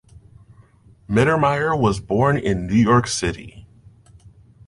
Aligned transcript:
Mittermeier 1.07 1.77
was 1.79 1.99
born 1.99 2.35
in 2.35 2.65
New 2.65 2.73
York 2.75 3.05
City. 3.05 3.67